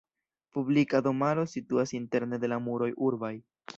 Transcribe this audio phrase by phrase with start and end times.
[0.57, 3.33] Publika domaro situas interne de la muroj urbaj.